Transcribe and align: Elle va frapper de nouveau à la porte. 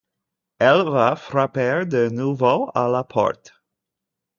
Elle 0.57 0.89
va 0.89 1.15
frapper 1.15 1.85
de 1.85 2.09
nouveau 2.09 2.71
à 2.73 2.87
la 2.87 3.03
porte. 3.03 3.53